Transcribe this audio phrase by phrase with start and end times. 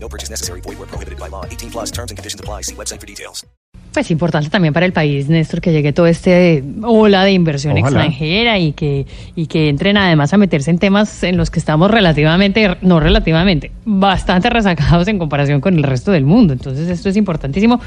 [0.00, 0.60] No purchase necessary.
[0.60, 1.44] Void where prohibited by law.
[1.44, 2.62] 18 plus terms and conditions apply.
[2.62, 3.44] See website for details.
[3.92, 7.86] Pues importante también para el país, Néstor, que llegue todo este ola de inversión Ojalá.
[7.88, 11.90] extranjera y que, y que entren además a meterse en temas en los que estamos
[11.90, 16.52] relativamente, no relativamente, bastante resacados en comparación con el resto del mundo.
[16.52, 17.80] Entonces esto es importantísimo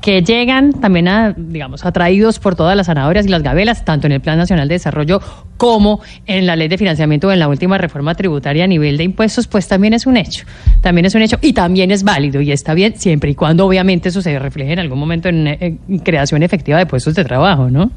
[0.00, 4.12] que llegan también a, digamos, atraídos por todas las zanahorias y las gabelas, tanto en
[4.12, 5.20] el Plan Nacional de Desarrollo
[5.56, 9.04] como en la Ley de Financiamiento o en la última reforma tributaria a nivel de
[9.04, 10.44] impuestos, pues también es un hecho.
[10.82, 14.10] También es un hecho y también es válido y está bien siempre y cuando obviamente
[14.10, 17.90] eso se refleje en algún momento en, en creación efectiva de puestos de trabajo, ¿no?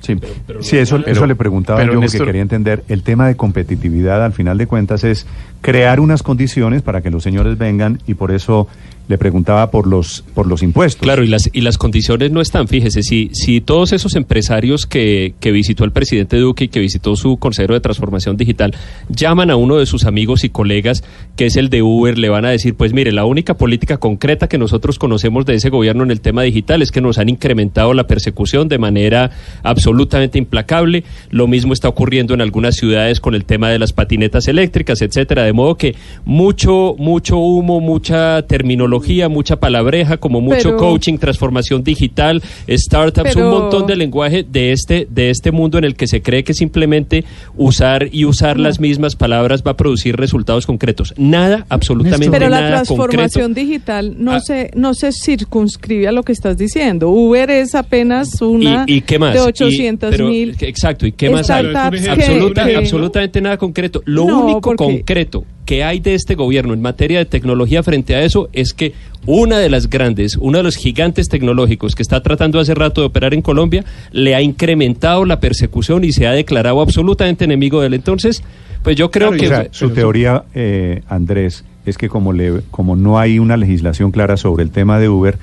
[0.00, 0.16] Sí,
[0.60, 2.84] sí eso, eso le preguntaba pero yo porque Néstor- quería entender.
[2.88, 5.26] El tema de competitividad, al final de cuentas, es
[5.62, 8.68] crear unas condiciones para que los señores vengan y por eso
[9.08, 11.02] le preguntaba por los, por los impuestos.
[11.02, 15.34] Claro, y las, y las condiciones no están, fíjese, si, si todos esos empresarios que,
[15.40, 18.74] que visitó el presidente Duque y que visitó su consejero de transformación digital
[19.08, 21.04] llaman a uno de sus amigos y colegas,
[21.36, 24.48] que es el de Uber, le van a decir, pues mire, la única política concreta
[24.48, 27.92] que nosotros conocemos de ese gobierno en el tema digital es que nos han incrementado
[27.92, 29.30] la persecución de manera
[29.62, 34.48] absolutamente implacable, lo mismo está ocurriendo en algunas ciudades con el tema de las patinetas
[34.48, 35.94] eléctricas, etcétera, de modo que
[36.24, 38.93] mucho, mucho humo, mucha terminología,
[39.28, 44.72] mucha palabreja, como mucho Pero- coaching, transformación digital, startups, Pero- un montón de lenguaje de
[44.72, 47.24] este, de este mundo en el que se cree que simplemente
[47.56, 51.14] usar y usar las mismas palabras va a producir resultados concretos.
[51.16, 53.66] Nada, absolutamente Pero la nada transformación concreto.
[53.68, 54.40] digital no Ah.
[54.40, 57.08] se no se circunscribe a lo que estás diciendo.
[57.10, 59.34] Uber es apenas una ¿Y, y qué más?
[59.34, 60.56] de Y- 800 pero, mil.
[60.60, 61.66] Exacto, ¿y qué más hay?
[61.70, 64.02] startups que- Absoluta- que- absolutamente nada concreto.
[64.04, 68.14] Lo No, único porque- concreto que hay de este gobierno en materia de tecnología frente
[68.14, 68.92] a eso es que
[69.26, 73.06] una de las grandes, uno de los gigantes tecnológicos que está tratando hace rato de
[73.06, 77.86] operar en Colombia, le ha incrementado la persecución y se ha declarado absolutamente enemigo de
[77.86, 77.94] él.
[77.94, 78.42] Entonces,
[78.82, 79.48] pues yo creo O que...
[79.48, 84.36] sea, su teoría, eh, Andrés, es que como, le, como no hay una legislación clara
[84.36, 85.38] sobre el tema de Uber,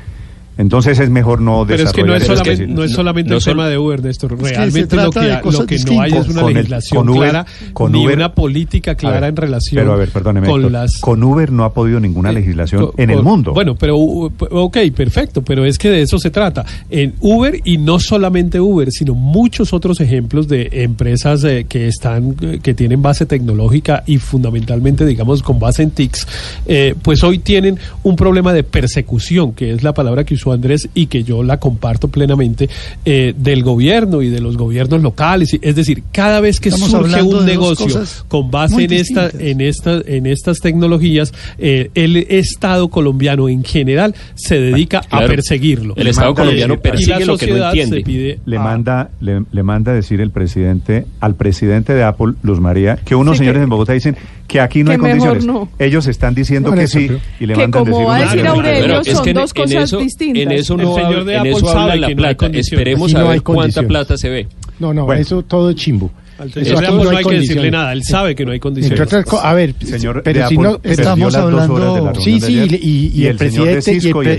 [0.58, 3.44] entonces es mejor no Pero es que no es solamente, no es solamente no el
[3.44, 4.38] tema de Uber, Néstor.
[4.40, 7.92] Realmente lo que, lo no hay es una Con el- legislación con Uber- clara con
[7.92, 10.98] ni Uber- una política clara ver, en relación Pero a ver, perdóneme, con Héctor, las...
[11.00, 13.54] con Uber no ha podido ninguna legislación Co- en el mundo.
[13.54, 16.66] Bueno, pero u- ok, perfecto, pero es que de eso se trata.
[16.90, 22.36] En Uber y no solamente Uber, sino muchos otros ejemplos de empresas eh, que están
[22.42, 26.28] eh, que tienen base tecnológica y fundamentalmente, digamos, con base en TICs,
[26.66, 30.90] eh, pues hoy tienen un problema de persecución, que es la palabra que usó Andrés
[30.94, 32.70] y que yo la comparto plenamente
[33.06, 35.54] eh, del gobierno y de los gobiernos locales.
[35.54, 39.62] Y- Es decir, cada vez que Estamos surge un negocio con base en esta en
[39.62, 45.28] esta en estas tecnologías eh, el Estado colombiano en general se dedica a Claro.
[45.28, 47.98] perseguirlo El Estado colombiano decir- persigue y la lo que no sociedad entiende.
[47.98, 52.04] se pide le a- manda le, le manda a decir el presidente al presidente de
[52.04, 54.16] Apple, Luz María, que unos Sí, señores que- en Bogotá dicen
[54.52, 55.46] que aquí no que hay condiciones.
[55.46, 55.70] no.
[55.80, 58.48] Ellos están diciendo No, que sí y le que mandan como decir va a decir.
[58.48, 60.44] Aurelio, Pero es son que dos en cosas eso- distintas.
[60.44, 62.58] En eso no, señor habla- de en eso habla la que no hay plata.
[62.58, 64.48] Esperemos a ver cuánta plata se ve.
[64.80, 65.22] No, no, Bueno.
[65.22, 66.12] eso todo es chimbo.
[66.44, 67.48] Eso no hay que condiciones.
[67.48, 69.02] decirle nada, él sabe que no hay Entre condiciones.
[69.02, 73.26] otras a ver, Señor pero si no estamos hablando, reunión sí, sí, y, y y
[73.28, 73.94] el presidente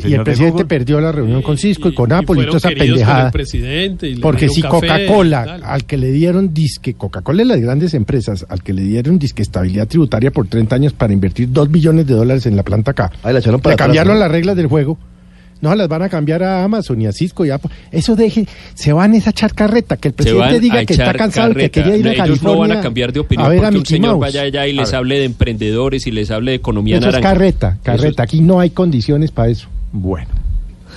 [0.09, 3.27] y el, presidente perdió la reunión con Cisco y con Apple y toda esa pendejada.
[3.27, 8.47] el presidente Porque si Coca-Cola, al que le dieron disque, Coca-Cola es las grandes empresas,
[8.49, 12.15] al que le dieron disque estabilidad tributaria por 30 años para invertir 2 billones de
[12.15, 13.11] dólares en la planta acá.
[13.23, 14.21] Ahí la echaron para Le atrás, cambiaron ¿no?
[14.21, 14.99] las reglas del juego.
[15.63, 17.71] No las van a cambiar a Amazon y a Cisco y a Apple.
[17.91, 21.15] Eso deje, se van a esa echar carreta, que el presidente diga a que está
[21.15, 21.91] cansado y que carreta.
[21.91, 22.55] quería ir a Ellos California.
[22.55, 24.21] no van a cambiar de opinión a ver a porque un Mickey señor Mouse.
[24.21, 27.15] vaya allá y A les hable de emprendedores y les hable de economía Eso es
[27.15, 27.33] naranja.
[27.33, 28.23] carreta, Eso es- carreta.
[28.25, 29.69] Aquí no hay condiciones para eso.
[29.93, 30.29] Bueno.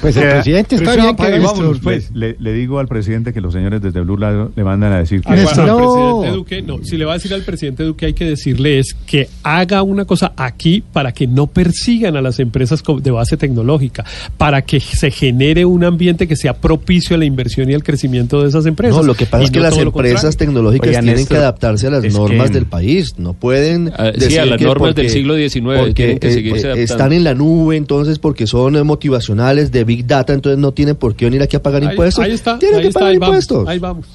[0.01, 2.11] Pues el presidente está bien que vámonos, pues.
[2.13, 5.21] le, le digo al presidente que los señores desde Blue Radio le mandan a decir
[5.21, 5.45] que al no.
[5.47, 8.93] presidente Duque, no, si le va a decir al presidente Duque hay que decirle es
[9.05, 14.03] que haga una cosa aquí para que no persigan a las empresas de base tecnológica,
[14.37, 18.41] para que se genere un ambiente que sea propicio a la inversión y al crecimiento
[18.43, 18.97] de esas empresas.
[18.97, 21.91] No, lo que pasa Y es que no las empresas tecnológicas tienen que adaptarse a
[21.91, 23.15] las normas que- del país.
[23.17, 26.19] No pueden Ah, sí, decir a las que normas porque- del siglo XIX Porque tienen
[26.19, 26.83] que eh, seguirse eh, adaptando.
[26.93, 31.15] están en la nube, entonces porque son motivacionales de Big Data, entonces no tienen por
[31.15, 32.23] qué venir aquí a pagar Ahí- impuestos.
[32.23, 33.67] Ahí, está, Tienen ahí que está, pagar ahí vamos, impuestos.
[33.67, 34.05] ahí vamos.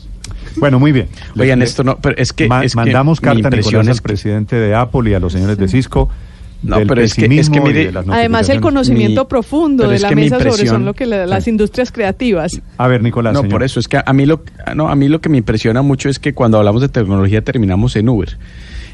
[0.56, 1.08] Bueno, muy bien.
[1.38, 3.98] Oigan, esto no, pero es que, Ma- es que mandamos mi carta impresión Nicolás es
[3.98, 6.10] al presidente de Apple y a los señores de Cisco
[6.62, 10.08] No, del pero es que- es que mire- Además, el conocimiento Mi- profundo de la
[10.08, 12.60] que mesa sobre son lo que la- las industrias creativas.
[12.78, 13.52] A ver, Nicolás, No, señor.
[13.52, 14.42] por eso es que a mí lo
[14.74, 17.94] no, a mí lo que me impresiona mucho es que cuando hablamos de tecnología terminamos
[17.96, 18.36] en Uber.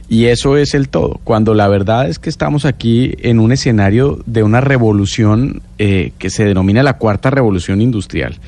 [0.08, 1.20] Y eso es el todo.
[1.24, 6.30] Cuando la verdad es que estamos aquí en un escenario de una revolución eh, que
[6.30, 8.38] se denomina la cuarta revolución industrial,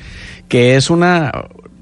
[0.47, 1.31] que es una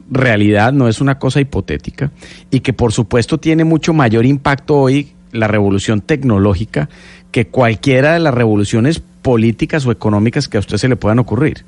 [0.09, 2.11] realidad, no es una cosa hipotética,
[2.49, 6.89] y que por supuesto tiene mucho mayor impacto hoy la revolución tecnológica
[7.31, 11.65] que cualquiera de las revoluciones políticas o económicas que a usted se le puedan ocurrir.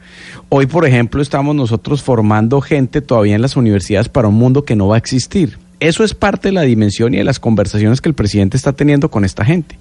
[0.47, 4.77] Hoy, por ejemplo, estamos nosotros formando gente todavía en las universidades para un mundo que
[4.77, 5.57] no va a existir.
[5.79, 9.09] Eso es parte de la dimensión y de las conversaciones que el presidente está teniendo
[9.09, 9.77] con esta gente.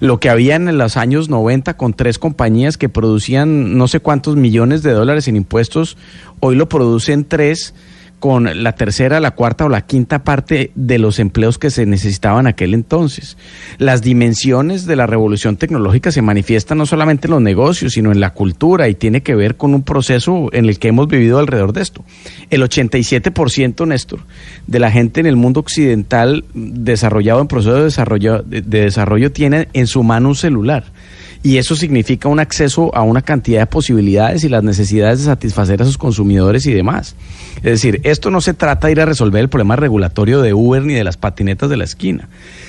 [0.00, 4.36] Lo que había en los años 90 con tres compañías que producían no sé cuántos
[4.36, 5.96] millones de dólares en impuestos,
[6.40, 7.74] hoy lo producen tres
[8.18, 12.40] con la tercera, la cuarta o la quinta parte de los empleos que se necesitaban
[12.40, 13.36] en aquel entonces.
[13.78, 18.20] Las dimensiones de la revolución tecnológica se manifiestan no solamente en los negocios, sino en
[18.20, 21.72] la cultura y tiene que ver con un proceso en el que hemos vivido alrededor
[21.72, 22.04] de esto.
[22.50, 24.20] El 87%, Néstor,
[24.66, 29.30] de la gente en el mundo occidental desarrollado en proceso de desarrollo, de, de desarrollo
[29.32, 30.84] tiene en su mano un celular.
[31.42, 35.80] Y eso significa un acceso a una cantidad de posibilidades y las necesidades de satisfacer
[35.82, 37.14] a sus consumidores y demás.
[37.58, 40.82] Es decir, esto no se trata de ir a resolver el problema regulatorio de Uber
[40.84, 42.28] ni de las patinetas de la esquina.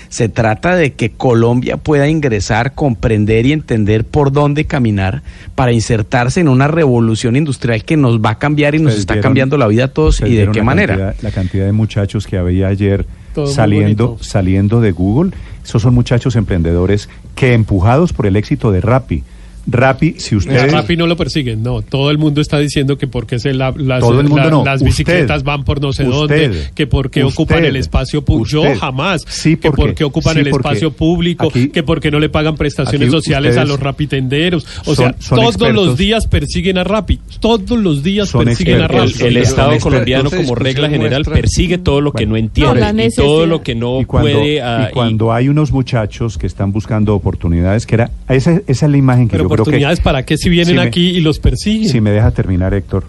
[0.10, 5.22] Se trata de que Colombia pueda ingresar, comprender y entender por dónde caminar
[5.56, 9.58] para insertarse en una revolución industrial que nos va a cambiar y nos está cambiando
[9.58, 10.96] la vida a todos y de qué manera.
[10.96, 13.06] cantidad- la cantidad de muchachos que había ayer
[13.38, 15.32] Todo saliendo, saliendo de Google,
[15.64, 19.24] esos son muchachos emprendedores que empujados por el éxito de Rappi.
[19.70, 20.72] Rappi, si A ustedes...
[20.72, 21.82] Rappi no lo persiguen, no.
[21.82, 24.64] Todo el mundo está diciendo que porque se la- las, Todo el mundo la- no.
[24.66, 28.24] las Usted, bicicletas van por no sé usted, dónde, que porque usted, ocupan el espacio
[28.24, 28.64] público.
[28.64, 29.26] Yo jamás.
[29.28, 32.30] Sí, que porque- porque ocupan sí, el porque espacio público, aquí- que porque no le
[32.30, 34.66] pagan prestaciones sociales a los rapitenderos.
[34.86, 37.20] O son- sea, son todos los días persiguen a Rappi.
[37.40, 38.88] Todos los días persiguen a.
[38.88, 39.24] Rappi.
[39.24, 42.32] El, Estado esta- colombiano, como regla general, muestra- persigue todo lo que Bueno.
[42.32, 44.62] no entiende No, y todo lo que no y cuando, puede.
[44.62, 48.92] ah, y cuando hay unos muchachos que están buscando oportunidades, que era esa, esa es
[48.92, 51.40] la imagen que yo que oportunidades para qué si vienen Si me- aquí y los
[51.40, 51.90] persiguen.
[51.90, 53.04] Si me deja terminar, Héctor.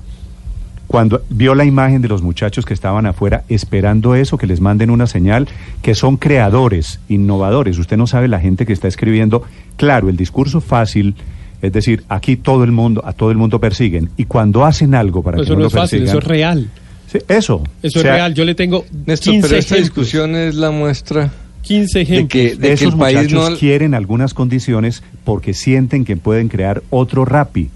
[0.86, 4.88] Cuando vio la imagen de los muchachos que estaban afuera esperando eso, que les manden
[4.88, 5.46] una señal,
[5.82, 7.76] que son creadores, innovadores.
[7.78, 9.42] Usted no sabe la gente que está escribiendo.
[9.76, 11.14] Claro, el discurso fácil,
[11.60, 14.08] es decir, aquí todo el mundo, a todo el mundo persiguen.
[14.16, 16.24] Y cuando hacen algo para eso que no, no lo es fácil, persigan, eso es
[16.24, 16.68] real.
[17.12, 17.62] Sí, eso.
[17.82, 18.34] Eso O sea, es real.
[18.34, 19.94] Yo le tengo Néstor, 15 pero esta ejemplos.
[20.06, 21.30] discusión es la muestra
[21.68, 22.28] 15 de ejemplos.
[22.28, 23.56] que, de que Esos el país muchachos no...
[23.56, 27.70] quieren algunas condiciones porque sienten que pueden crear otro Rappi.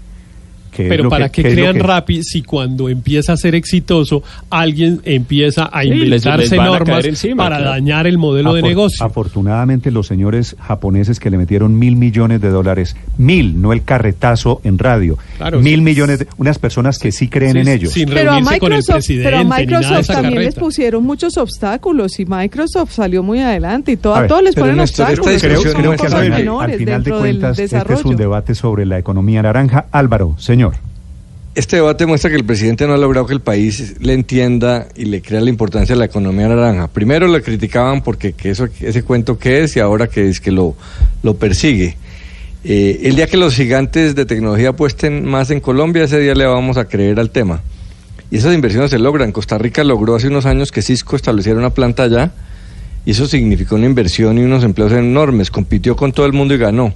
[0.75, 5.65] Pero para que- lo crean que- Rappi si cuando empieza a ser exitoso alguien empieza
[5.65, 7.71] a Sí, les- inventarse les a normas encima, para claro.
[7.71, 9.05] dañar el modelo de Afor- negocio?
[9.05, 14.61] Afortunadamente los señores japoneses que le metieron mil millones de dólares, mil, no el carretazo
[14.63, 15.81] en radio, Claro, mil sí.
[15.81, 17.91] millones, de, unas personas que sí creen Sí, en ellos.
[17.93, 20.59] Sin Pero a reunirse con el Microsoft, presidente pero a de Microsoft también les carreta.
[20.61, 24.55] pusieron muchos obstáculos y Microsoft salió muy adelante y todo, A a ver, todos les
[24.55, 25.41] ponen obstáculos.
[25.41, 28.85] Creo, creo que al final, al final de cuentas del este es un debate sobre
[28.85, 29.85] la economía naranja.
[29.91, 30.62] Álvaro, señor.
[31.55, 35.05] Este debate muestra que el presidente no ha logrado que el país le entienda y
[35.05, 36.87] le crea la importancia de la economía naranja.
[36.87, 40.51] Primero le criticaban porque que eso, ese cuento que es y ahora que es que
[40.51, 40.75] lo,
[41.21, 41.95] lo persigue.
[42.63, 46.47] Eh, el día que los gigantes de tecnología apuesten más en Colombia, ese día le
[46.47, 47.61] vamos a creer al tema.
[48.31, 49.31] Y esas inversiones se logran.
[49.31, 52.31] Costa Rica logró hace unos años que Cisco estableciera una planta allá
[53.05, 55.51] y eso significó una inversión y unos empleos enormes.
[55.51, 56.95] Compitió con todo el mundo y ganó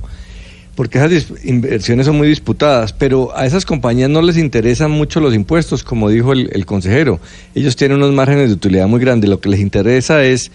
[0.78, 5.34] porque esas inversiones son muy disputadas, pero a esas compañías no les interesan mucho los
[5.34, 7.20] impuestos, como dijo el, el consejero.
[7.56, 9.28] Ellos tienen unos márgenes de utilidad muy grandes.
[9.28, 10.52] Lo que les interesa es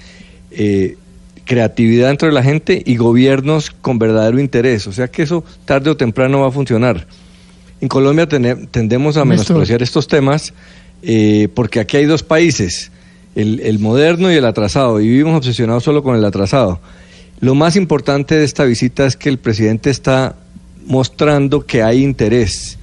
[0.53, 0.97] eh,
[1.45, 4.87] creatividad dentro de la gente y gobiernos con verdadero interés.
[4.87, 7.05] O sea que eso tarde o temprano va a funcionar.
[7.81, 10.55] En Colombia tendemos a menospreciar estos temas
[11.03, 12.93] eh, porque aquí hay dos países,
[13.35, 16.79] el, el moderno y el atrasado, y vivimos obsesionados solo con el atrasado.
[17.43, 20.37] Lo más importante de esta visita es que el presidente está
[20.87, 22.79] mostrando que hay interés,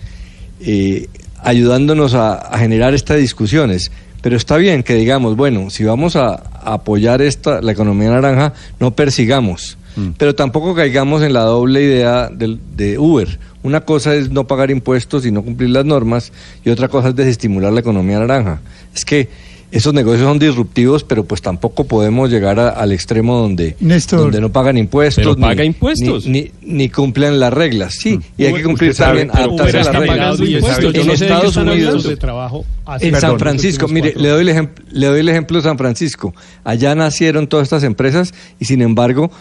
[0.60, 1.08] eh,
[1.42, 3.90] ayudándonos a, a generar estas discusiones.
[4.22, 8.54] Pero está bien que digamos, bueno, si vamos a, a apoyar esta, la economía naranja,
[8.82, 9.78] no persigamos.
[10.18, 13.40] Pero tampoco caigamos en la doble idea del, de Uber.
[13.64, 16.34] Una cosa es no pagar impuestos y no cumplir las normas,
[16.66, 18.60] y otra cosa es desestimular la economía naranja.
[18.94, 19.30] Es que
[19.72, 24.20] esos negocios son disruptivos, pero pues tampoco podemos llegar a- al extremo donde, Néstor.
[24.22, 26.26] donde no pagan impuestos, Pero ni- paga impuestos.
[26.26, 27.96] Ni, ni, ni cumplen las reglas.
[28.02, 30.40] Sí, y hay que cumplir sabe, también, pero adaptarse a las reglas.
[30.40, 30.94] impuestos.
[30.94, 32.66] Yo en no sé Estados Unidos, de trabajo.
[32.86, 35.64] hace en Perdón, San Francisco, mire, le doy, el ejemplo, le doy el ejemplo de
[35.64, 36.34] San Francisco.
[36.64, 39.32] Allá nacieron todas estas empresas y sin embargo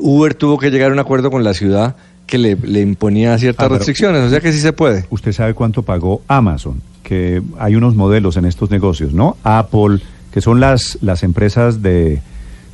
[0.00, 3.66] Uber tuvo que llegar a un acuerdo con la ciudad que le, le imponía ciertas
[3.66, 5.04] Ah, restricciones, o sea que sí se puede.
[5.10, 9.36] Usted sabe cuánto pagó Amazon, que hay unos modelos en estos negocios, ¿no?
[9.44, 10.00] Apple,
[10.32, 12.20] que son las, las empresas de,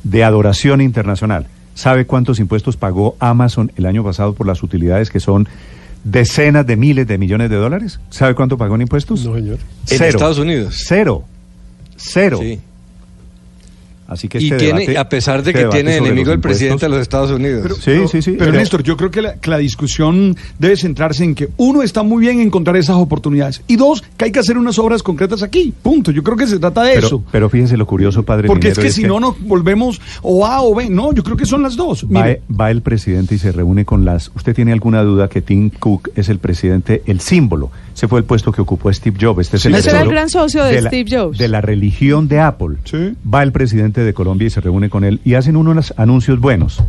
[0.03, 1.45] de adoración internacional.
[1.75, 5.47] ¿Sabe cuántos impuestos pagó Amazon el año pasado por las utilidades que son
[6.03, 7.99] decenas de miles de millones de dólares?
[8.09, 9.23] ¿Sabe cuánto pagó en impuestos?
[9.23, 9.59] No, señor.
[9.87, 10.81] En Estados Unidos.
[10.87, 11.25] Cero.
[11.95, 12.39] Cero.
[12.41, 12.59] Sí.
[14.13, 16.85] Así que Y este tiene, debate- a pesar de este que tiene enemigo el presidente
[16.85, 17.79] de los Estados Unidos.
[17.81, 18.35] Sí, sí, sí.
[18.39, 22.03] Pero, Néstor, yo creo que la, que la discusión debe centrarse en que uno está
[22.03, 25.43] muy bien en encontrar esas oportunidades y dos, que hay que hacer unas obras concretas
[25.43, 25.73] aquí.
[25.81, 26.11] Punto.
[26.11, 27.23] Yo creo que se trata de pero, eso.
[27.31, 28.47] pero fíjese lo curioso, padre.
[28.47, 30.89] Porque es que si no nos volvemos o A o B.
[30.89, 32.05] No, yo creo que son las dos.
[32.05, 32.27] Va,
[32.59, 34.31] va el presidente y se reúne con las...
[34.35, 37.71] ¿Usted tiene alguna duda que Tim Cook es el presidente, el símbolo?
[37.95, 39.41] Ese fue el puesto que ocupó Steve Jobs.
[39.41, 39.67] Este es Sí.
[39.69, 41.37] el Ese era el heredero gran socio de Steve Jobs.
[41.37, 42.75] De la religión de Apple.
[43.31, 46.81] Va el presidente de Colombia y se reúne con él y hacen unos anuncios buenos.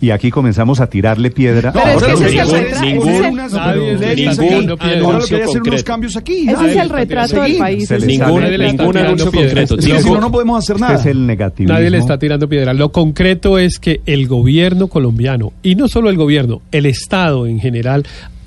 [0.00, 1.72] Y aquí comenzamos a tirarle piedra.
[1.72, 4.68] Pero es que ese es el ningún- ese es el-
[5.04, 6.38] Ahora lo que hay unos cambios aquí.
[6.48, 7.90] Ese Nadie es retrato del país.
[8.04, 9.80] Ningún anuncio concreto.
[9.80, 10.98] Si no, no podemos hacer Este nada.
[10.98, 11.74] es el negativismo.
[11.74, 12.74] Nadie le está tirando piedra.
[12.74, 17.60] Lo concreto es que el gobierno colombiano, y no solo el gobierno, el Estado en
[17.60, 18.04] general,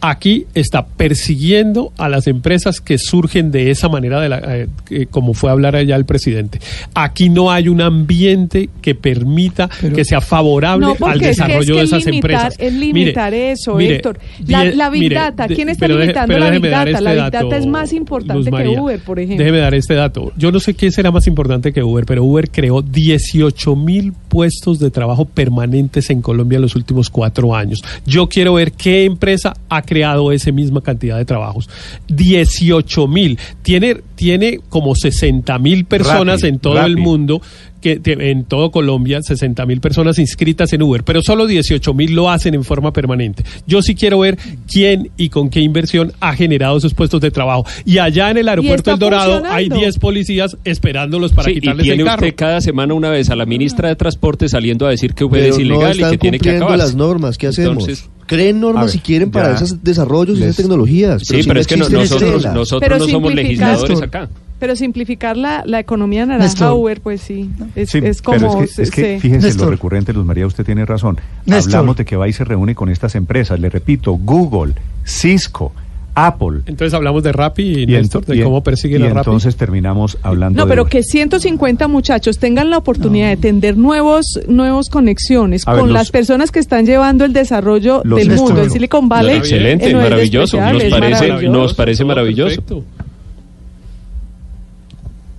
[0.10, 4.42] aquí está persiguiendo a las empresas que surgen de esa manera, de la,
[4.90, 6.60] eh, como fue a hablar allá el presidente.
[6.94, 11.38] Aquí no hay un ambiente que permita que sea favorable No, al es que es
[11.38, 12.56] desarrollo que de esas limitar- empresas.
[12.60, 14.20] es limitar eso, Héctor.
[14.48, 16.86] La- la Big mire, Data, ¿quién está pero limitando pero la Big Data?
[16.86, 18.68] La este Big Data dato, es más importante que.
[18.80, 19.44] Uber, por ejemplo.
[19.44, 20.32] Déjeme dar este dato.
[20.38, 24.80] Yo no sé qué será más importante que Uber, pero Uber creó 18 mil puestos
[24.80, 27.82] de trabajo permanentes en Colombia en los últimos cuatro años.
[28.06, 31.70] Yo quiero ver qué empresa ha creado esa misma cantidad de trabajos.
[32.10, 33.40] 18 mil.
[33.62, 37.42] Tiene, tiene como 60 mil personas en todo el mundo.
[37.82, 42.32] Que, en todo Colombia, 60 mil personas inscritas en Uber, pero solo 18 mil lo
[42.32, 43.44] hacen en forma permanente.
[43.68, 47.64] Yo sí quiero ver quién y con qué inversión ha generado esos puestos de trabajo.
[47.86, 51.84] Y allá en el aeropuerto El Dorado hay 10 policías esperándolos para Sí, y quitarles
[51.84, 52.26] tiene el carro.
[52.26, 55.42] usted cada semana una vez a la ministra de Transporte saliendo a decir que Uber
[55.44, 56.80] Pero es no ilegal y que tiene que acabar.
[56.80, 57.38] las normas.
[57.38, 57.84] ¿Qué hacemos?
[57.88, 61.22] Entonces, Creen normas ver, si quieren para ya esos desarrollos y esas tecnologías.
[61.24, 64.30] sí, si pero es que no- nosotros, nosotros no somos legisladores acá.
[64.58, 66.74] Pero simplificar la, la economía naranja Néstor.
[66.74, 67.50] Uber, pues sí.
[67.76, 68.64] Es, Sí, es pero como.
[68.64, 69.66] es que, es que se- fíjense Néstor.
[69.66, 71.18] lo recurrente, Luz María, usted tiene razón.
[71.46, 71.76] Néstor.
[71.76, 73.60] Hablamos de que va y se reúne con estas empresas.
[73.60, 74.74] Le repito, Google,
[75.06, 75.74] Cisco,
[76.16, 76.62] Apple.
[76.66, 79.20] Entonces hablamos de Rappi y, Y, Néstor, de y- cómo persiguen a Rappi.
[79.20, 80.92] entonces terminamos hablando No, de pero Uber.
[80.92, 85.94] que 150 muchachos tengan la oportunidad de tender nuevos, nuevos conexiones A ver, con los-
[85.94, 88.64] las personas que están llevando el desarrollo Los del mundo.
[88.64, 89.36] En Silicon Valley.
[89.38, 90.58] Excelente, no maravilloso.
[90.58, 91.52] Nos es parece, maravilloso.
[91.60, 92.56] nos parece todo maravilloso.
[92.62, 92.84] perfecto.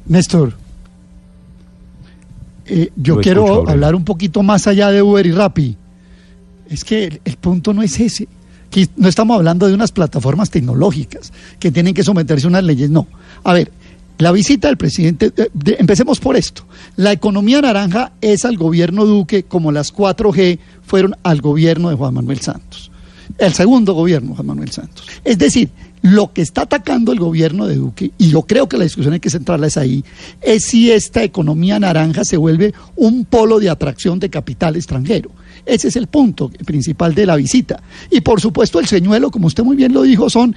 [0.08, 0.52] Néstor,
[2.66, 5.76] eh, yo Lo quiero escucho, hablar un poquito más allá de Uber y Rappi.
[6.68, 8.28] Es que el, el punto no es ese.
[8.76, 12.90] Que no estamos hablando de unas plataformas tecnológicas que tienen que someterse a unas leyes.
[12.90, 13.06] No.
[13.42, 13.72] A ver,
[14.18, 16.66] la visita del presidente, eh, de- empecemos por esto.
[16.96, 22.12] La economía naranja es al gobierno Duque como las 4G fueron al gobierno de Juan
[22.12, 22.90] Manuel Santos.
[23.38, 25.06] El segundo gobierno, Juan Manuel Santos.
[25.24, 25.70] Es decir,
[26.02, 29.20] lo que está atacando el gobierno de Duque, y yo creo que la discusión hay
[29.20, 30.04] que centrarla es ahí,
[30.42, 35.30] es si esta economía naranja se vuelve un polo de atracción de capital extranjero.
[35.66, 37.82] Ese es el punto principal de la visita.
[38.10, 40.54] Y por supuesto el señuelo, como usted muy bien lo dijo, son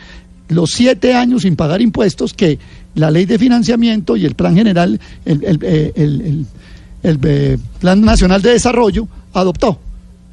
[0.50, 2.58] los siete años sin pagar impuestos que
[2.96, 6.46] la ley de financiamiento y el plan general, el, el, eh, el-
[7.04, 9.80] eh, Plan Nacional de Desarrollo adoptó.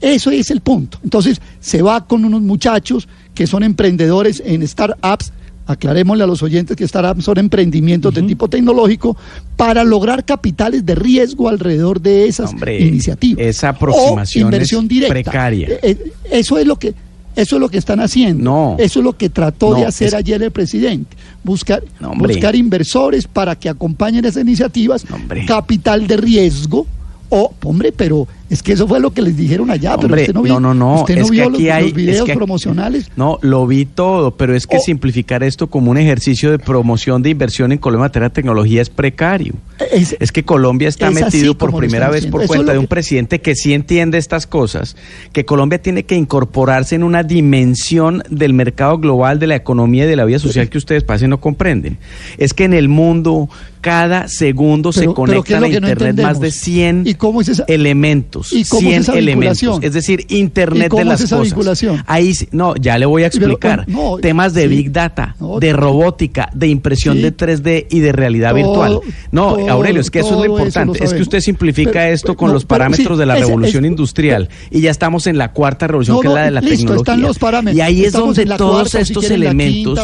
[0.01, 0.99] Eso es el punto.
[1.05, 5.33] Entonces, se va con unos muchachos que son emprendedores en startups.
[5.67, 9.17] Aclarémosle a los oyentes que startups son emprendimientos de tipo tecnológico
[9.57, 13.45] para lograr capitales de riesgo alrededor de esas Hombre, iniciativas.
[13.45, 15.13] esa aproximación o inversión directa.
[15.15, 15.69] precaria.
[15.69, 16.95] Eh, eh, eso es lo que
[17.35, 18.43] eso es lo que están haciendo.
[18.45, 18.77] No.
[18.79, 21.15] Eso es lo que trató No, de hacer es- ayer el presidente.
[21.45, 25.05] Buscar, No, buscar inversores para que acompañen esas iniciativas.
[25.11, 26.87] No, capital de riesgo.
[27.29, 29.97] O, hombre, pero es que eso fue lo que les dijeron allá.
[29.97, 31.71] pero Hombre, usted no, vio, no, no, no, Usted no es que vio los, aquí
[31.71, 33.11] hay- los videos es que aquí- promocionales.
[33.17, 34.81] No, lo vi todo, pero es que Oh.
[34.81, 38.83] simplificar esto como un ejercicio de promoción de inversión en Colombia en materia de tecnología
[38.83, 39.55] es precario.
[39.93, 42.85] Es- Es que Colombia está es así metido por primera vez por cuenta de un
[42.85, 44.97] que- presidente que sí entiende estas cosas,
[45.33, 50.09] que Colombia tiene que incorporarse en una dimensión del mercado global, de la economía y
[50.09, 51.99] de la vida social que ustedes parece no comprenden.
[52.39, 53.49] Es que en el mundo
[53.81, 56.55] cada segundo se Pero- pero ¿qué es conectan a no Internet más de entendemos?
[56.55, 58.36] 100 ¿Y cómo es esa- elementos.
[58.45, 58.53] Elementos.
[58.53, 59.79] ¿Y cómo es 100 esa elementos.
[59.83, 61.51] Es decir, Internet ¿Y cómo de las es esa cosas.
[61.53, 62.05] vinculación?
[62.07, 63.85] Ahí no, ya le voy a explicar.
[63.89, 64.69] no, Temas de sí.
[64.69, 67.23] Big Data, No, de robótica, de impresión Sí.
[67.23, 69.01] de 3D y de realidad Todo- virtual.
[69.33, 71.03] No, todo- Aurelio, es que eso es lo importante.
[71.03, 73.45] es que usted simplifica Pero- esto pero- con no, los parámetros sí, de la ese-
[73.47, 76.61] revolución es- industrial y ya estamos en la cuarta revolución que es la de la
[76.61, 77.01] listo, tecnología.
[77.15, 77.77] están los parámetros.
[77.77, 79.99] Y ahí es Estamos donde todos cuarta, o si estos elementos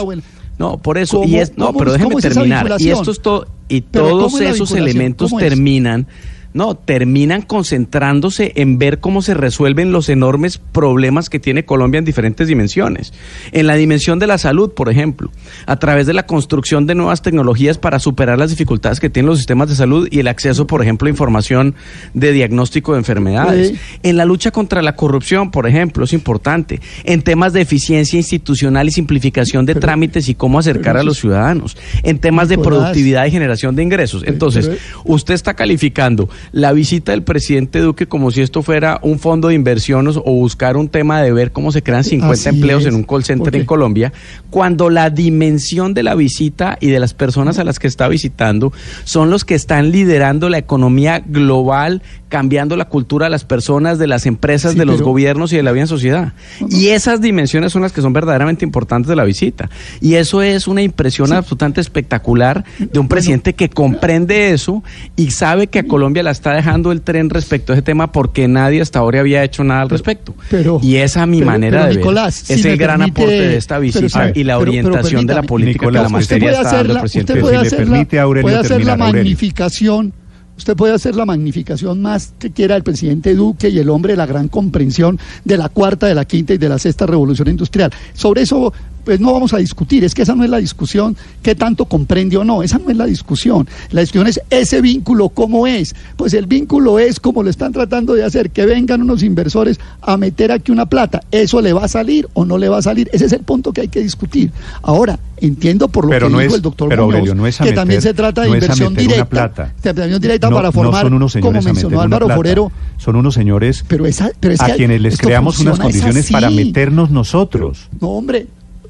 [0.58, 2.60] no, por eso, ¿Cómo- y es, no, pero déjeme terminar.
[2.78, 2.98] Y vinculación?
[2.98, 6.06] estos to- y todos ¿cómo es la esos elementos terminan,
[6.54, 12.04] no, terminan concentrándose en ver cómo se resuelven los enormes problemas que tiene Colombia en
[12.04, 13.12] diferentes dimensiones.
[13.52, 15.30] En la dimensión de la salud, por ejemplo,
[15.66, 19.38] a través de la construcción de nuevas tecnologías para superar las dificultades que tienen los
[19.38, 21.74] sistemas de salud y el acceso, por ejemplo, a información
[22.12, 23.68] de diagnóstico de enfermedades.
[23.68, 23.78] Sí.
[24.02, 26.80] En la lucha contra la corrupción, por ejemplo, es importante.
[27.04, 31.76] En temas de eficiencia institucional y simplificación de trámites y cómo acercar a los ciudadanos.
[32.02, 34.22] En temas de productividad y generación de ingresos.
[34.26, 34.70] Entonces,
[35.04, 39.54] usted está calificando la visita del presidente Duque como si esto fuera un fondo de
[39.54, 42.88] inversiones o buscar un tema de ver cómo se crean 50 Así empleos es.
[42.88, 44.12] en un call center en Colombia,
[44.50, 48.72] cuando la dimensión de la visita y de las personas a las que está visitando
[49.04, 54.06] son los que están liderando la economía global, cambiando la cultura de las personas, de
[54.06, 56.32] las empresas, Sí, de los pero- gobiernos y de la vida en sociedad.
[56.70, 59.68] Y esas dimensiones son las que son verdaderamente importantes de la visita.
[60.00, 64.82] Y eso es una impresión absolutamente espectacular de un presidente que comprende eso
[65.14, 68.48] y sabe que a Colombia la está dejando el tren respecto a ese tema porque
[68.48, 70.34] nadie hasta ahora había hecho nada al respecto.
[70.48, 72.76] pero- y esa a mi pero- manera pero, de ver Nicolás, es si el me
[72.78, 75.92] gran permite- aporte de esta visita y la pero- pero orientación de la política que
[75.92, 77.32] la materia puede está dando el presidente.
[77.32, 80.12] Usted Si puede le hacer la, permite, Aurelio, puede hacer la terminar, magnificación.
[80.56, 84.18] Usted puede hacer la magnificación más que quiera del presidente Duque y el hombre de
[84.18, 87.90] la gran comprensión de la cuarta, de la quinta y de la sexta revolución industrial.
[88.12, 88.72] Sobre eso,
[89.04, 90.04] pues no vamos a discutir.
[90.04, 92.62] Es que esa no es la discusión que tanto comprende o no.
[92.62, 93.68] Esa no es la discusión.
[93.90, 95.94] La discusión es ese vínculo, ¿cómo es?
[96.16, 100.16] Pues el vínculo es como lo están tratando de hacer, que vengan unos inversores a
[100.16, 101.20] meter aquí una plata.
[101.30, 103.08] ¿Eso le va a salir o no le va a salir?
[103.12, 104.50] Ese es el punto que hay que discutir.
[104.82, 107.46] Ahora, entiendo por lo Pero que no dijo es- el doctor pero, Muñoz, Aurelio, no
[107.46, 109.24] es a que también se trata de no inversión directa.
[109.26, 109.72] plata.
[109.82, 112.36] de inversión directa No- para formar, son unos como mencionó Álvaro plata.
[112.36, 116.50] Forero, Son unos señores pero, esa, pero es a quienes les creamos unas condiciones para
[116.50, 117.88] meternos nosotros.
[118.00, 118.46] No, hombre,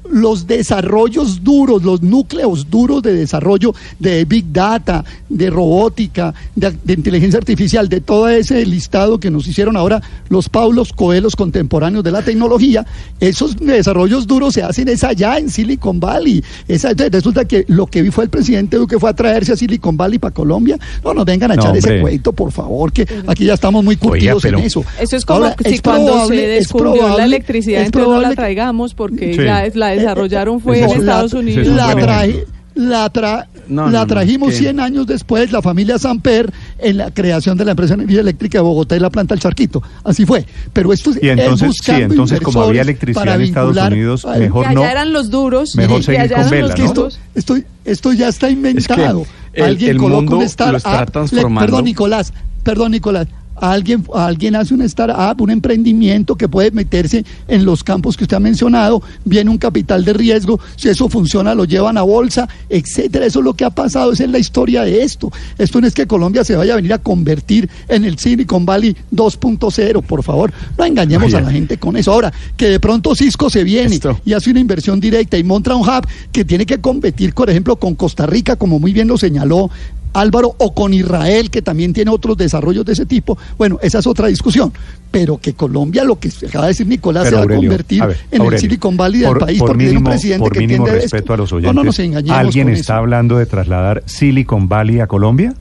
[0.09, 6.93] los desarrollos duros, los núcleos duros de desarrollo de Big Data, de robótica, de, de
[6.93, 12.11] inteligencia artificial, de todo ese listado que nos hicieron ahora los Paulos Coelhos contemporáneos de
[12.11, 12.85] la tecnología,
[13.19, 16.43] esos desarrollos duros se hacen es allá en Silicon Valley.
[16.67, 19.55] Esa, entonces, resulta que lo que vi fue el presidente Duque fue a traerse a
[19.57, 20.77] Silicon Valley para Colombia.
[21.03, 23.95] No nos vengan a No, echar ese cuento, por favor, que aquí ya estamos muy
[23.97, 24.83] curtidos pero- en eso.
[24.99, 27.85] Eso es como Ahora, si es cuando probable- se es descubrió la probable- electricidad, es
[27.87, 29.41] entonces no la probable- traigamos porque Sí.
[29.41, 31.67] la, la desarrollaron fue en Estados Unidos.
[31.67, 32.53] la, buen traje- ejemplo.
[32.75, 36.97] la, tra- No, la no, no, trajimos que- 100 años después, la familia Samper, en
[36.97, 39.81] la creación de la empresa de energía eléctrica de Bogotá y la planta El Charquito.
[40.03, 40.45] Así fue.
[40.73, 44.67] Pero esto es Y entonces, sí, entonces como había electricidad para en Estados Unidos, mejor
[44.67, 44.81] que no.
[44.81, 45.75] allá eran los duros.
[45.75, 46.85] Mejor que seguir allá con eran vela, los ¿no?
[46.85, 47.19] esto, duros.
[47.35, 49.25] esto, esto ya está inventado.
[49.53, 51.59] el- alguien el coloca mundo un lo está le- transformando.
[51.59, 52.33] perdón, Nicolás.
[52.63, 53.27] Perdón, Nicolás.
[53.55, 58.37] Alguien, alguien hace una startup, un emprendimiento que puede meterse en los campos que usted
[58.37, 63.25] ha mencionado, viene un capital de riesgo, si eso funciona lo llevan a bolsa, etcétera.
[63.25, 65.31] Eso es lo que ha pasado, esa es la historia de esto.
[65.57, 68.95] Esto no es que Colombia se vaya a venir a convertir en el Silicon Valley
[69.11, 70.51] 2.0, por favor.
[70.77, 72.11] No engañemos a la gente con eso.
[72.11, 74.19] Ahora, que de pronto Cisco se viene Esto.
[74.25, 77.75] y hace una inversión directa y monta un hub que tiene que competir, por ejemplo,
[77.75, 79.69] con Costa Rica, como muy bien lo señaló
[80.13, 83.37] Álvaro, o con Israel, que también tiene otros desarrollos de ese tipo.
[83.57, 84.71] Bueno, esa es otra discusión.
[85.11, 88.01] Pero que Colombia, lo que acaba de decir Nicolás, Pero, se va Aurelio, a convertir
[88.01, 90.09] a ver, en Aurelio, el Silicon Valley del por- país, por porque tiene un mínimo-
[90.11, 91.33] presidente por que mínimo respeto esto.
[91.33, 91.75] a los oyentes.
[91.75, 95.53] no nos engañemos ¿Alguien está hablando de trasladar Silicon Valley a Colombia?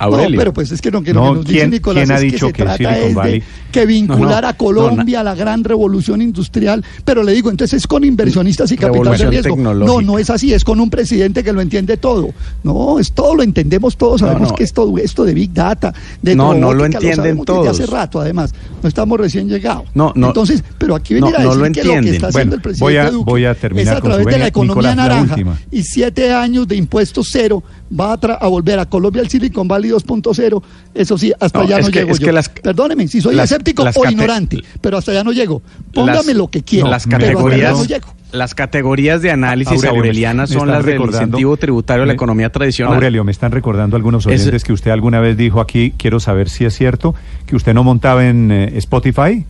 [0.00, 0.30] Aurelio.
[0.30, 2.12] No, pero pues es que lo que, lo No, que nos dice ¿quién- Nicolás quién
[2.12, 4.56] ha es dicho que se que trata es de que vincular No, no, a no,
[4.58, 9.16] Colombia a la gran revolución industrial, pero le digo, entonces es con inversionistas y capital
[9.16, 9.56] de riesgo.
[9.56, 12.30] No, no es así, es con un presidente que lo entiende todo.
[12.64, 14.54] No, es todo, lo entendemos todos, No, sabemos no.
[14.56, 17.68] que es todo esto de Big Data, de No, no lo entienden desde todos.
[17.68, 19.84] hace rato, además, no estamos recién llegados.
[19.94, 20.28] No, no.
[20.28, 22.56] Entonces, pero aquí venir No, a no decir lo que lo que está Bueno, haciendo
[22.56, 24.74] el presidente voy a- Duque voy a terminar es a con través de la economía
[24.94, 25.36] Nicolás, naranja
[25.70, 27.62] y siete años de impuestos cero
[27.98, 30.62] va a, tra- a volver a Colombia al Silicon Valley 2.0.
[30.94, 32.26] Eso sí, hasta No, allá es no que- llego es yo.
[32.26, 35.62] que las- Perdóneme si soy las- escéptico las o ignorante, pero hasta allá no llego.
[35.92, 36.88] Póngame Las- lo que quiera.
[36.88, 38.14] Las pero hasta allá categorías, no llego.
[38.32, 42.50] las categorías de análisis Aurelio, me son las del incentivo tributario de la me- economía
[42.50, 42.94] tradicional.
[42.94, 46.64] Aurelio, me están recordando algunos oyentes que usted alguna vez dijo aquí, quiero saber si
[46.64, 47.14] es cierto,
[47.46, 49.44] que usted no montaba en eh, Spotify.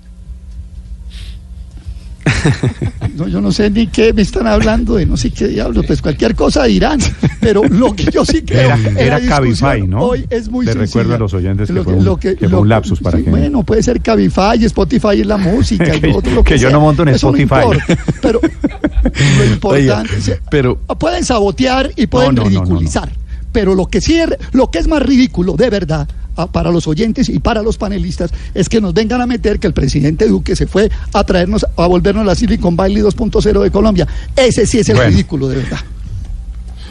[3.17, 6.01] No, yo no sé ni qué me están hablando de no sé qué diablos, pues
[6.01, 6.99] cualquier cosa dirán,
[7.41, 10.01] pero lo que yo sí creo Era, era Cabify, ¿no?
[10.01, 10.85] Hoy es muy sencilla.
[10.87, 13.19] recuerdo a los oyentes que, Lo fue, un, lo que- que fue un lapsus para
[13.19, 13.29] que...
[13.29, 16.71] Bueno, puede ser Cabify, Spotify es la música y otro lo que yo sea.
[16.71, 17.63] no monto en Eso no Spotify.
[17.77, 18.41] importa, pero
[19.39, 23.11] lo importante pero pueden sabotear y pueden No, no, ridiculizar,
[23.53, 26.09] pero lo que sí es, lo que es más ridículo de verdad
[26.47, 29.73] para los oyentes y para los panelistas es que nos vengan a meter que el
[29.73, 34.07] presidente Duque se fue a traernos a volvernos la Silicon Valley 2.0 de Colombia.
[34.37, 35.11] Ese sí es el Bueno.
[35.11, 35.79] ridículo de verdad.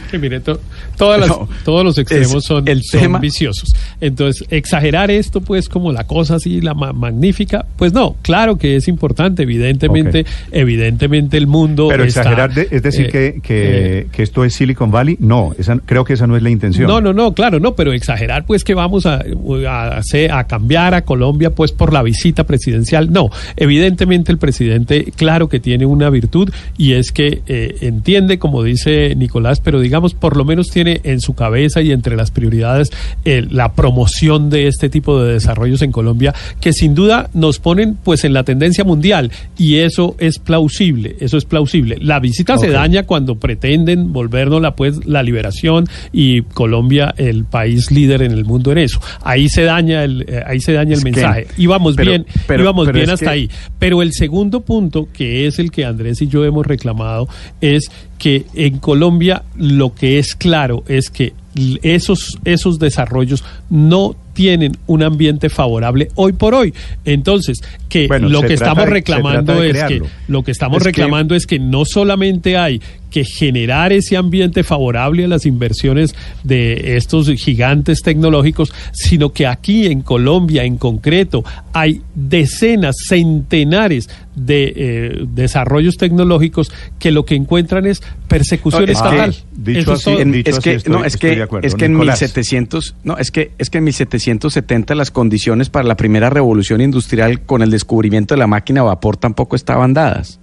[0.09, 0.59] Que mire, to-
[0.97, 3.69] todas las- No, todos los extremos son, el son tema- viciosos.
[4.01, 8.75] Entonces, exagerar esto, pues, como la cosa así, la ma- magnífica, pues no, claro que
[8.75, 11.87] es importante, evidentemente, evidentemente el mundo.
[11.89, 15.53] Pero está, exagerar, de- es decir, eh, que, que, que esto es Silicon Valley, no,
[15.57, 16.87] esa, creo que esa no es la intención.
[16.87, 19.23] No, no, no, claro, no, pero exagerar pues que vamos a,
[19.67, 23.29] a, a cambiar a Colombia pues por la visita presidencial, no.
[23.55, 29.13] Evidentemente el presidente, claro que tiene una virtud y es que eh, entiende, como dice
[29.15, 32.91] Nicolás, pero digamos por lo menos tiene en su cabeza y entre las prioridades
[33.25, 37.97] eh, la promoción de este tipo de desarrollos en Colombia que sin duda nos ponen
[38.03, 41.97] pues en la tendencia mundial y eso es plausible, eso es plausible.
[42.01, 47.91] La visita se daña cuando pretenden volvernos la pues la liberación y Colombia el país
[47.91, 48.99] líder en el mundo en eso.
[49.23, 51.47] Ahí se daña el eh, ahí se daña el Es que- mensaje.
[51.57, 53.49] íbamos pero- bien, pero- íbamos pero bien hasta que- ahí.
[53.77, 57.27] Pero el segundo punto que es el que Andrés y yo hemos reclamado
[57.61, 61.33] es que en Colombia lo que es claro es que
[61.81, 66.73] esos esos desarrollos no tienen un ambiente favorable hoy por hoy.
[67.05, 70.89] Entonces, que Bueno, lo que estamos de- reclamando es que lo que estamos Es que-
[70.91, 76.97] reclamando es que no solamente hay que generar ese ambiente favorable a las inversiones de
[76.97, 81.43] estos gigantes tecnológicos, sino que aquí en Colombia en concreto
[81.73, 88.97] hay decenas, centenares de eh, desarrollos tecnológicos que lo que encuentran es persecución No, es
[89.01, 89.35] que- estatal.
[89.57, 91.67] dicho Eso es así, dicho es así, que estoy- no es que de acuerdo.
[91.67, 92.21] es que en Nicolás.
[92.21, 97.41] 1700 no es que es que en 1770 las condiciones para la primera revolución industrial
[97.41, 100.39] con el descubrimiento de la máquina a vapor tampoco estaban dadas.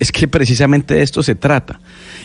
[0.00, 1.80] Es que precisamente de esto se trata.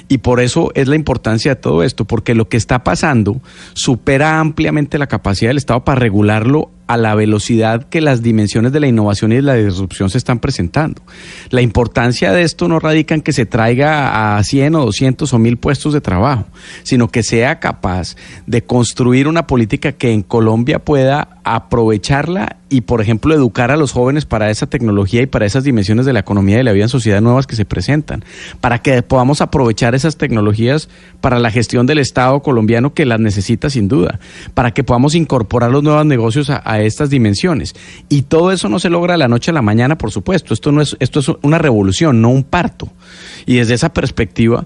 [0.10, 3.40] Y por eso es la importancia de todo esto, porque lo que está pasando
[3.74, 8.80] supera ampliamente la capacidad del Estado para regularlo a la velocidad que las dimensiones de
[8.80, 11.04] la innovación y de la disrupción se están presentando.
[11.52, 15.38] La importancia de esto no radica en que se traiga a 100 o 200 o
[15.38, 16.48] 1000 puestos de trabajo,
[16.82, 18.16] sino que sea capaz
[18.48, 23.92] de construir una política que en Colombia pueda aprovecharla y, por ejemplo, educar a los
[23.92, 26.84] jóvenes para esa tecnología y para esas dimensiones de la economía y de la vida
[26.86, 28.24] en sociedad nuevas que se presentan,
[28.62, 30.90] para que podamos aprovechar esas tecnologías
[31.22, 34.20] para la gestión del Estado colombiano que las necesita sin duda,
[34.54, 37.76] para que podamos incorporar los nuevos negocios a, a estas dimensiones.
[38.10, 40.54] Y todo eso no se logra de la noche a la mañana, por supuesto.
[40.54, 42.90] Esto no es, esto es una revolución, no un parto.
[43.46, 44.66] Y desde esa perspectiva,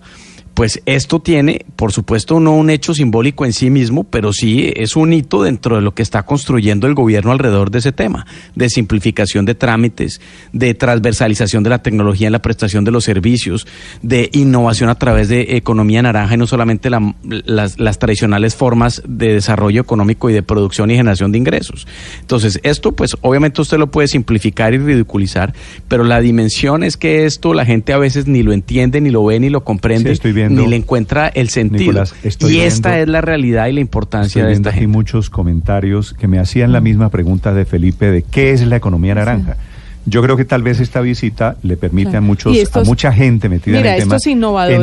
[0.53, 4.95] pues esto tiene, por supuesto, no un hecho simbólico en sí mismo, pero sí es
[4.95, 8.69] un hito dentro de lo que está construyendo el gobierno alrededor de ese tema, de
[8.69, 13.65] simplificación de trámites, de transversalización de la tecnología en la prestación de los servicios,
[14.03, 19.33] de innovación a través de economía naranja y no solamente la- las, tradicionales formas de
[19.33, 21.87] desarrollo económico y de producción y generación de ingresos.
[22.21, 25.53] Entonces, esto, pues obviamente usted lo puede simplificar y ridiculizar,
[25.87, 29.23] pero la dimensión es que esto la gente a veces ni lo entiende, ni lo
[29.25, 31.79] ve, ni lo comprende Sí, estoy viendo- ni le encuentra el sentido.
[31.81, 34.83] Nicolás, estoy y esta es la realidad y la importancia Estoy de viendo esta aquí
[34.85, 34.97] gente.
[34.97, 39.15] muchos comentarios que me hacían la misma pregunta de Felipe de qué es la economía
[39.15, 39.57] naranja.
[40.05, 43.47] Yo creo que tal vez esta visita le permite a muchos, estos- a mucha gente
[43.47, 44.15] metida Mira, en el tema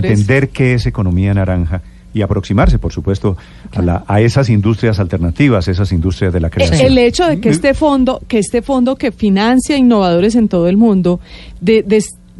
[0.09, 3.37] entender qué es economía naranja y aproximarse, por supuesto,
[3.73, 6.81] a, la- a esas industrias alternativas, esas industrias de la El, creación.
[6.87, 10.77] el hecho de que este fondo, que este fondo que financia innovadores en todo el
[10.77, 11.20] mundo,
[11.61, 11.85] de-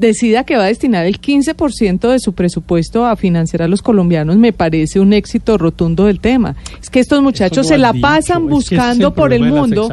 [0.01, 4.37] decida que va a destinar el 15% de su presupuesto a financiar a los colombianos,
[4.37, 6.57] me parece un éxito rotundo del tema.
[6.81, 9.33] Es que estos muchachos se la dicho, pasan es que ese es buscando el por
[9.33, 9.89] el mundo,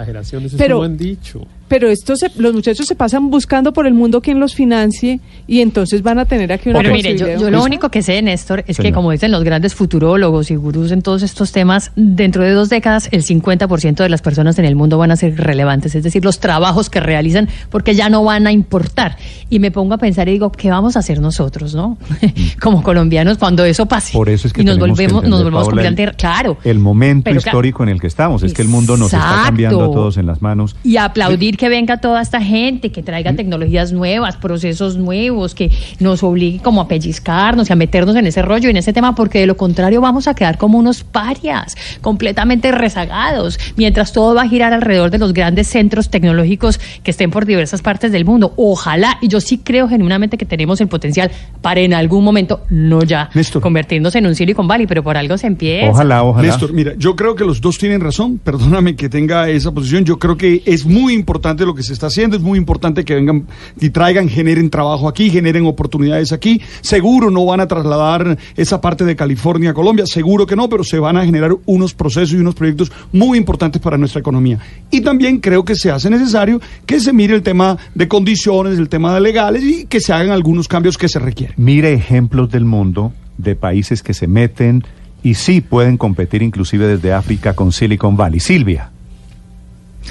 [0.58, 1.46] pero han dicho.
[1.68, 5.62] Pero estos se- los muchachos se pasan buscando por el mundo quien los financie y
[5.62, 8.78] entonces van a tener aquí una Pero mire, yo, lo único que sé, Néstor, es
[8.78, 12.70] que como dicen los grandes futurólogos y gurús en todos estos temas, dentro de dos
[12.70, 16.24] décadas el 50% de las personas en el mundo van a ser relevantes, es decir,
[16.24, 19.18] los trabajos que realizan porque ya no van a importar.
[19.50, 21.98] Y me pongo a pensar y digo, ¿qué vamos a hacer nosotros, no?
[22.62, 24.14] como colombianos cuando eso pase.
[24.14, 26.58] Por eso es que y nos tenemos que volvemos, nos volvemos Paola, el- completamente, claro.
[26.64, 29.82] El momento Pero histórico en el que estamos, es que el mundo nos está cambiando
[29.84, 30.76] a todos en las manos.
[30.84, 36.24] Y aplaudir que venga toda esta gente, que traiga tecnologías nuevas, procesos nuevos, que nos
[36.24, 39.40] obligue como a pellizcarnos y a meternos en ese rollo y en ese tema, porque
[39.40, 44.48] de lo contrario vamos a quedar como unos parias, completamente rezagados, mientras todo va a
[44.48, 48.54] girar alrededor de los grandes centros tecnológicos que estén por diversas partes del mundo.
[48.56, 53.04] Ojalá, y yo sí creo genuinamente que tenemos el potencial para en algún momento, no
[53.04, 53.30] ya,
[53.62, 55.90] convertirnos en un Silicon Valley, pero por algo se empieza.
[55.90, 56.48] Ojalá, ojalá.
[56.48, 60.20] Néstor, mira, yo creo que los dos tienen razón, perdóname que tenga esa posición, yo
[60.20, 63.48] creo que es muy importante lo que se está haciendo, es muy importante que vengan
[63.80, 69.06] y traigan, generen trabajo aquí, generen oportunidades aquí, seguro no van a trasladar esa parte
[69.06, 72.38] de California a Colombia, seguro que no, pero se van a generar unos procesos y
[72.38, 74.60] unos proyectos muy importantes para nuestra economía.
[74.92, 78.90] Y también creo que se hace necesario que se mire el tema de condiciones, el
[78.90, 81.56] tema de legales y que se hagan algunos cambios que se requieren.
[81.58, 84.84] Mire ejemplos del mundo de países que se meten
[85.24, 88.40] y sí pueden competir inclusive desde África con Silicon Valley.
[88.40, 88.92] Silvia.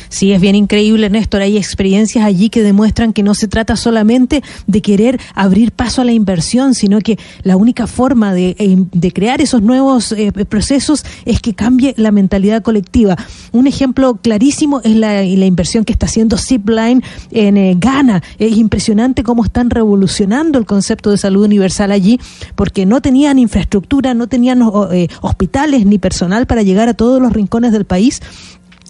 [0.09, 1.43] Sí, es bien increíble, Néstor.
[1.43, 6.05] Hay experiencias allí que demuestran que no se trata solamente de querer abrir paso a
[6.05, 11.41] la inversión, sino que la única forma de, eh, crear esos nuevos eh, procesos es
[11.41, 13.17] que cambie la mentalidad colectiva.
[13.53, 18.23] Un ejemplo clarísimo es la, inversión que está haciendo Zipline en eh, Ghana.
[18.39, 22.19] Es impresionante cómo están revolucionando el concepto de salud universal allí,
[22.55, 24.63] porque no tenían infraestructura, no tenían
[25.21, 28.21] hospitales ni personal para llegar a todos los rincones del país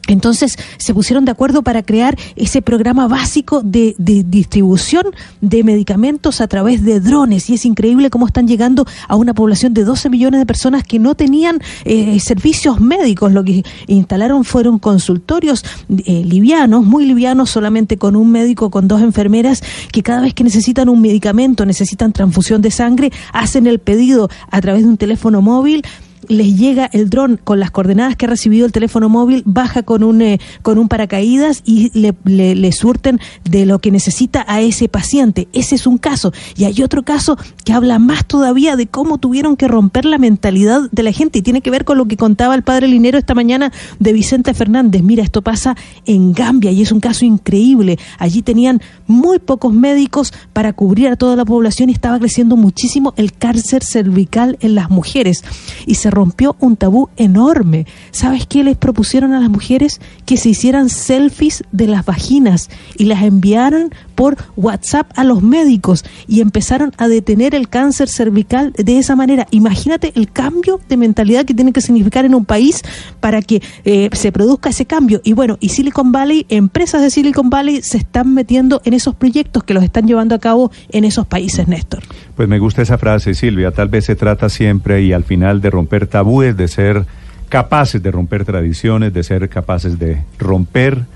[0.06, 5.04] entonces se pusieron de acuerdo para crear ese programa básico de, distribución
[5.40, 9.74] de medicamentos a través de drones y es increíble cómo están llegando a una población
[9.74, 13.32] de 12 millones de personas que no tenían eh, servicios médicos.
[13.32, 19.02] Lo que instalaron fueron consultorios eh, livianos, muy livianos, solamente con un médico, con dos
[19.02, 24.28] enfermeras que cada vez que necesitan un medicamento, necesitan transfusión de sangre, hacen el pedido
[24.50, 25.84] a través de un teléfono móvil
[26.28, 30.02] les llega el dron con las coordenadas que ha recibido el teléfono móvil, baja con
[30.02, 34.88] un, eh, con un paracaídas y le, le, surten de lo que necesita a ese
[34.88, 35.48] paciente.
[35.52, 36.32] Ese es un caso.
[36.56, 40.82] Y hay otro caso que habla más todavía de cómo tuvieron que romper la mentalidad
[40.90, 43.34] de la gente y tiene que ver con lo que contaba el padre Linero esta
[43.34, 45.02] mañana de Vicente Fernández.
[45.02, 47.98] Mira, esto pasa en Gambia y es un caso increíble.
[48.18, 53.14] Allí tenían muy pocos médicos para cubrir a toda la población y estaba creciendo muchísimo
[53.16, 55.44] el cáncer cervical en las mujeres.
[55.86, 57.86] Y se rompió un tabú enorme.
[58.10, 60.00] ¿Sabes qué les propusieron a las mujeres?
[60.24, 66.04] Que se hicieran selfies de las vaginas y las enviaran por WhatsApp a los médicos
[66.26, 69.46] y empezaron a detener el cáncer cervical de esa manera.
[69.50, 72.82] Imagínate el cambio de mentalidad que tiene que significar en un país
[73.20, 75.20] para que eh, se produzca ese cambio.
[75.22, 79.64] Y bueno, y Silicon Valley, empresas de Silicon Valley se están metiendo en esos proyectos
[79.64, 82.02] que los están llevando a cabo en esos países, Néstor.
[82.36, 83.70] Pues me gusta esa frase, Silvia.
[83.70, 87.06] Tal vez se trata siempre y al final de romper tabúes, de ser
[87.48, 91.06] capaces de romper tradiciones, de ser capaces de romper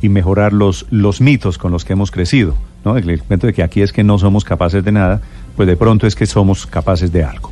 [0.00, 2.54] y mejorar los, los mitos con los que hemos crecido.
[2.84, 2.96] ¿no?
[2.96, 5.20] El cuento de que aquí es que no somos capaces de nada,
[5.56, 7.50] pues de pronto es que somos capaces de algo.